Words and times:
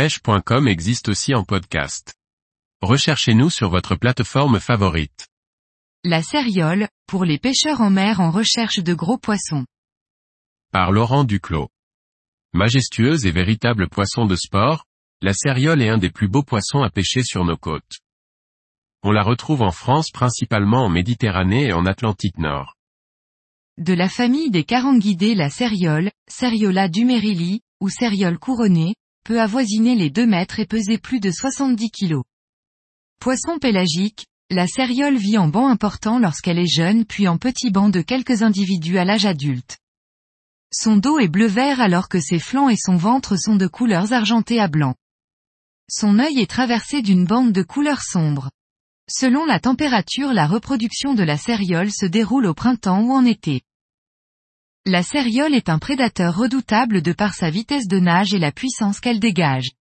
pêche.com 0.00 0.66
existe 0.66 1.10
aussi 1.10 1.34
en 1.34 1.44
podcast. 1.44 2.14
Recherchez-nous 2.80 3.50
sur 3.50 3.68
votre 3.68 3.96
plateforme 3.96 4.58
favorite. 4.58 5.28
La 6.04 6.22
céréole, 6.22 6.88
pour 7.06 7.26
les 7.26 7.38
pêcheurs 7.38 7.82
en 7.82 7.90
mer 7.90 8.18
en 8.18 8.30
recherche 8.30 8.78
de 8.78 8.94
gros 8.94 9.18
poissons. 9.18 9.66
Par 10.72 10.90
Laurent 10.90 11.24
Duclos. 11.24 11.68
Majestueuse 12.54 13.26
et 13.26 13.30
véritable 13.30 13.90
poisson 13.90 14.24
de 14.24 14.36
sport, 14.36 14.86
la 15.20 15.34
céréole 15.34 15.82
est 15.82 15.90
un 15.90 15.98
des 15.98 16.08
plus 16.08 16.28
beaux 16.28 16.44
poissons 16.44 16.80
à 16.80 16.88
pêcher 16.88 17.22
sur 17.22 17.44
nos 17.44 17.58
côtes. 17.58 17.98
On 19.02 19.10
la 19.10 19.22
retrouve 19.22 19.60
en 19.60 19.70
France 19.70 20.10
principalement 20.10 20.86
en 20.86 20.88
Méditerranée 20.88 21.66
et 21.66 21.72
en 21.74 21.84
Atlantique 21.84 22.38
Nord. 22.38 22.74
De 23.76 23.92
la 23.92 24.08
famille 24.08 24.50
des 24.50 24.64
carangidés 24.64 25.34
la 25.34 25.50
céréole, 25.50 26.10
Ceriola 26.26 26.88
dumerili, 26.88 27.60
ou 27.82 27.90
céréole 27.90 28.38
couronnée, 28.38 28.94
peut 29.24 29.40
avoisiner 29.40 29.94
les 29.94 30.10
2 30.10 30.26
mètres 30.26 30.60
et 30.60 30.66
peser 30.66 30.98
plus 30.98 31.20
de 31.20 31.30
70 31.30 31.90
kg. 31.90 32.20
Poisson 33.20 33.58
pélagique, 33.58 34.26
la 34.50 34.66
céréole 34.66 35.16
vit 35.16 35.38
en 35.38 35.48
banc 35.48 35.68
important 35.68 36.18
lorsqu'elle 36.18 36.58
est 36.58 36.66
jeune 36.66 37.04
puis 37.04 37.28
en 37.28 37.38
petits 37.38 37.70
bancs 37.70 37.92
de 37.92 38.02
quelques 38.02 38.42
individus 38.42 38.98
à 38.98 39.04
l'âge 39.04 39.26
adulte. 39.26 39.78
Son 40.72 40.96
dos 40.96 41.18
est 41.18 41.28
bleu-vert 41.28 41.80
alors 41.80 42.08
que 42.08 42.20
ses 42.20 42.38
flancs 42.38 42.68
et 42.68 42.76
son 42.76 42.96
ventre 42.96 43.36
sont 43.36 43.56
de 43.56 43.66
couleurs 43.66 44.12
argentées 44.12 44.60
à 44.60 44.68
blanc. 44.68 44.94
Son 45.90 46.18
œil 46.18 46.40
est 46.40 46.50
traversé 46.50 47.02
d'une 47.02 47.24
bande 47.24 47.52
de 47.52 47.62
couleur 47.62 48.02
sombre. 48.02 48.50
Selon 49.08 49.44
la 49.44 49.58
température 49.58 50.32
la 50.32 50.46
reproduction 50.46 51.14
de 51.14 51.24
la 51.24 51.36
céréole 51.36 51.90
se 51.90 52.06
déroule 52.06 52.46
au 52.46 52.54
printemps 52.54 53.02
ou 53.02 53.12
en 53.12 53.24
été. 53.24 53.62
La 54.86 55.02
céréole 55.02 55.54
est 55.54 55.68
un 55.68 55.78
prédateur 55.78 56.34
redoutable 56.34 57.02
de 57.02 57.12
par 57.12 57.34
sa 57.34 57.50
vitesse 57.50 57.86
de 57.86 57.98
nage 57.98 58.32
et 58.32 58.38
la 58.38 58.50
puissance 58.50 58.98
qu'elle 58.98 59.20
dégage. 59.20 59.72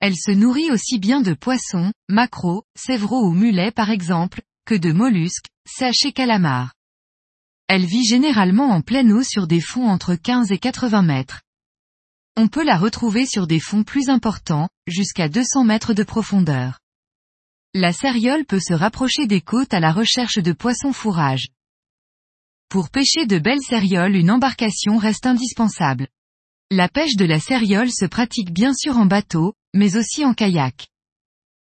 Elle 0.00 0.16
se 0.16 0.30
nourrit 0.30 0.70
aussi 0.70 0.98
bien 0.98 1.20
de 1.20 1.34
poissons, 1.34 1.92
maquereaux, 2.08 2.64
sévreaux 2.74 3.26
ou 3.26 3.32
mulets 3.32 3.72
par 3.72 3.90
exemple, 3.90 4.40
que 4.64 4.74
de 4.74 4.90
mollusques, 4.90 5.48
sèches 5.68 6.06
et 6.06 6.12
calamars. 6.12 6.72
Elle 7.68 7.84
vit 7.84 8.06
généralement 8.06 8.70
en 8.70 8.80
pleine 8.80 9.12
eau 9.12 9.22
sur 9.22 9.46
des 9.46 9.60
fonds 9.60 9.88
entre 9.88 10.14
15 10.14 10.50
et 10.50 10.58
80 10.58 11.02
mètres. 11.02 11.42
On 12.36 12.48
peut 12.48 12.64
la 12.64 12.78
retrouver 12.78 13.26
sur 13.26 13.46
des 13.46 13.60
fonds 13.60 13.84
plus 13.84 14.08
importants, 14.08 14.70
jusqu'à 14.86 15.28
200 15.28 15.64
mètres 15.64 15.92
de 15.92 16.04
profondeur. 16.04 16.78
La 17.74 17.92
céréole 17.92 18.46
peut 18.46 18.60
se 18.60 18.72
rapprocher 18.72 19.26
des 19.26 19.42
côtes 19.42 19.74
à 19.74 19.80
la 19.80 19.92
recherche 19.92 20.38
de 20.38 20.52
poissons 20.52 20.94
fourrage. 20.94 21.48
Pour 22.68 22.90
pêcher 22.90 23.26
de 23.26 23.38
belles 23.38 23.62
cérioles 23.62 24.16
une 24.16 24.30
embarcation 24.30 24.96
reste 24.98 25.26
indispensable. 25.26 26.08
La 26.70 26.88
pêche 26.88 27.14
de 27.14 27.24
la 27.24 27.38
céréole 27.38 27.92
se 27.92 28.06
pratique 28.06 28.52
bien 28.52 28.74
sûr 28.74 28.98
en 28.98 29.06
bateau, 29.06 29.54
mais 29.72 29.96
aussi 29.96 30.24
en 30.24 30.34
kayak. 30.34 30.88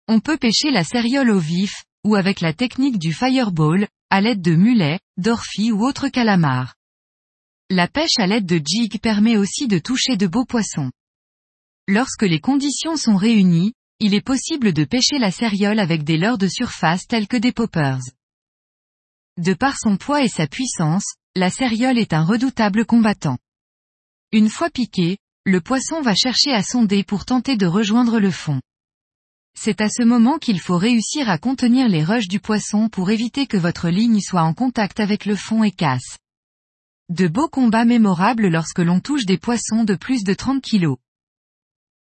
On 0.06 0.20
peut 0.20 0.36
pêcher 0.36 0.70
la 0.70 0.84
céréole 0.84 1.30
au 1.30 1.38
vif, 1.38 1.84
ou 2.04 2.14
avec 2.14 2.42
la 2.42 2.52
technique 2.52 2.98
du 2.98 3.14
fireball, 3.14 3.88
à 4.10 4.20
l'aide 4.20 4.42
de 4.42 4.54
mulets, 4.54 5.00
d'orphies 5.16 5.72
ou 5.72 5.82
autres 5.82 6.08
calamars. 6.08 6.74
La 7.70 7.88
pêche 7.88 8.18
à 8.18 8.26
l'aide 8.26 8.44
de 8.44 8.60
jig 8.62 9.00
permet 9.00 9.38
aussi 9.38 9.68
de 9.68 9.78
toucher 9.78 10.18
de 10.18 10.26
beaux 10.26 10.44
poissons. 10.44 10.92
Lorsque 11.88 12.24
les 12.24 12.40
conditions 12.40 12.96
sont 12.96 13.16
réunies, 13.16 13.72
il 13.98 14.12
est 14.12 14.20
possible 14.20 14.74
de 14.74 14.84
pêcher 14.84 15.18
la 15.18 15.30
céréole 15.30 15.78
avec 15.78 16.04
des 16.04 16.18
leurres 16.18 16.36
de 16.36 16.48
surface 16.48 17.06
tels 17.06 17.28
que 17.28 17.38
des 17.38 17.52
poppers. 17.52 18.02
De 19.38 19.54
par 19.54 19.78
son 19.78 19.96
poids 19.96 20.22
et 20.22 20.28
sa 20.28 20.46
puissance, 20.46 21.14
la 21.34 21.48
céréole 21.48 21.96
est 21.96 22.12
un 22.12 22.22
redoutable 22.22 22.84
combattant. 22.84 23.38
Une 24.30 24.50
fois 24.50 24.68
piqué, 24.68 25.16
le 25.46 25.62
poisson 25.62 26.02
va 26.02 26.14
chercher 26.14 26.52
à 26.52 26.62
sonder 26.62 27.02
pour 27.02 27.24
tenter 27.24 27.56
de 27.56 27.64
rejoindre 27.64 28.20
le 28.20 28.30
fond. 28.30 28.60
C'est 29.58 29.80
à 29.80 29.88
ce 29.88 30.02
moment 30.02 30.38
qu'il 30.38 30.60
faut 30.60 30.76
réussir 30.76 31.30
à 31.30 31.38
contenir 31.38 31.88
les 31.88 32.04
rushs 32.04 32.28
du 32.28 32.40
poisson 32.40 32.90
pour 32.90 33.10
éviter 33.10 33.46
que 33.46 33.56
votre 33.56 33.88
ligne 33.88 34.20
soit 34.20 34.42
en 34.42 34.52
contact 34.52 35.00
avec 35.00 35.24
le 35.24 35.36
fond 35.36 35.64
et 35.64 35.72
casse. 35.72 36.18
De 37.08 37.26
beaux 37.26 37.48
combats 37.48 37.86
mémorables 37.86 38.48
lorsque 38.48 38.80
l'on 38.80 39.00
touche 39.00 39.24
des 39.24 39.38
poissons 39.38 39.84
de 39.84 39.94
plus 39.94 40.24
de 40.24 40.34
30 40.34 40.62
kg. 40.62 40.96